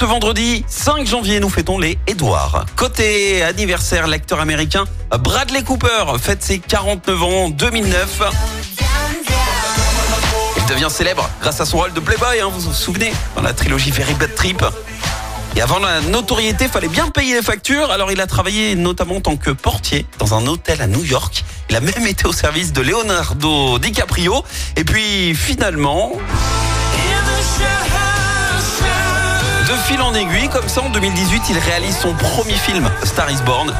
[0.00, 2.64] ce vendredi 5 janvier, nous fêtons les Édouards.
[2.74, 8.22] Côté anniversaire, l'acteur américain Bradley Cooper fête ses 49 ans en 2009.
[10.56, 13.52] Il devient célèbre grâce à son rôle de Playboy, hein, vous vous souvenez, dans la
[13.52, 14.64] trilogie Very Bad Trip.
[15.54, 17.90] Et avant la notoriété, fallait bien payer les factures.
[17.90, 21.44] Alors il a travaillé notamment en tant que portier dans un hôtel à New York.
[21.68, 24.44] Il a même été au service de Leonardo DiCaprio.
[24.76, 26.12] Et puis finalement,
[29.90, 33.74] fil en aiguille, comme ça en 2018, il réalise son premier film, Star is Born.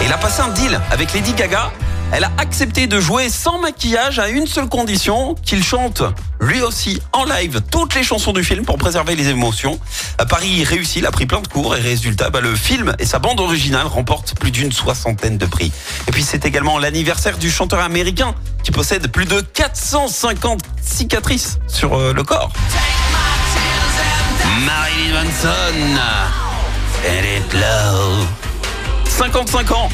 [0.00, 1.72] Et il a passé un deal avec Lady Gaga.
[2.12, 6.04] Elle a accepté de jouer sans maquillage à une seule condition, qu'il chante
[6.40, 9.80] lui aussi en live toutes les chansons du film pour préserver les émotions.
[10.18, 13.04] À Paris réussit, il a pris plein de cours et résultat, bah, le film et
[13.04, 15.72] sa bande originale remportent plus d'une soixantaine de prix.
[16.06, 21.94] Et puis c'est également l'anniversaire du chanteur américain qui possède plus de 450 cicatrices sur
[21.94, 22.52] euh, le corps.
[24.64, 26.00] Marilyn Manson.
[27.06, 28.26] Elle est low.
[29.06, 29.88] 55 ans.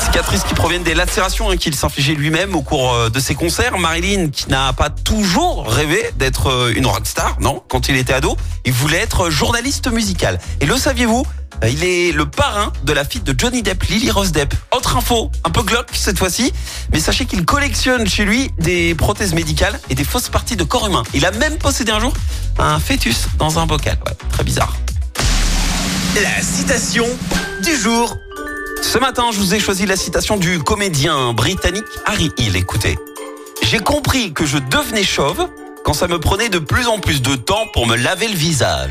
[0.00, 3.78] Cicatrices qui proviennent des lacérations hein, qu'il s'infligeait lui-même au cours euh, de ses concerts.
[3.78, 8.36] Marilyn, qui n'a pas toujours rêvé d'être euh, une rockstar, non, quand il était ado,
[8.64, 10.38] il voulait être journaliste musical.
[10.60, 11.26] Et le saviez-vous
[11.62, 14.54] Il est le parrain de la fille de Johnny Depp, Lily Rose Depp.
[14.72, 16.52] Autre info, un peu glauque cette fois-ci,
[16.92, 20.86] mais sachez qu'il collectionne chez lui des prothèses médicales et des fausses parties de corps
[20.86, 21.02] humain.
[21.14, 22.12] Il a même possédé un jour
[22.58, 23.98] un fœtus dans un bocal.
[24.30, 24.76] Très bizarre.
[26.14, 27.06] La citation
[27.62, 28.16] du jour.
[28.82, 32.56] Ce matin, je vous ai choisi la citation du comédien britannique Harry Hill.
[32.56, 32.98] Écoutez,
[33.62, 35.48] j'ai compris que je devenais chauve
[35.84, 38.90] quand ça me prenait de plus en plus de temps pour me laver le visage.